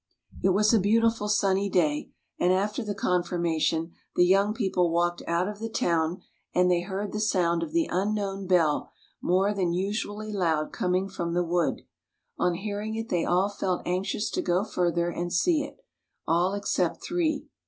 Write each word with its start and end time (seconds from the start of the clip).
It 0.41 0.49
was 0.49 0.73
a 0.73 0.79
beautiful 0.79 1.29
sunny 1.29 1.69
day, 1.69 2.09
and 2.39 2.51
after 2.51 2.83
the 2.83 2.95
Confirmation 2.95 3.91
the 4.15 4.25
young 4.25 4.51
people 4.51 4.89
walked 4.89 5.21
out 5.27 5.47
of 5.47 5.59
the 5.59 5.69
town 5.69 6.23
and 6.55 6.71
they 6.71 6.81
heard 6.81 7.11
the 7.13 7.19
sound 7.19 7.61
of 7.61 7.71
the 7.71 7.87
unknown 7.91 8.47
bell 8.47 8.93
more 9.21 9.53
than 9.53 9.73
usually 9.73 10.33
loud 10.33 10.73
coming 10.73 11.07
from 11.07 11.35
the 11.35 11.43
wood. 11.43 11.83
On 12.39 12.55
hearing 12.55 12.95
it 12.95 13.09
they 13.09 13.25
all 13.25 13.47
felt 13.49 13.83
anxious 13.85 14.31
to 14.31 14.41
go 14.41 14.63
further 14.63 15.11
and 15.11 15.31
see 15.31 15.61
it; 15.61 15.85
all 16.27 16.55
except 16.55 17.03
three. 17.03 17.45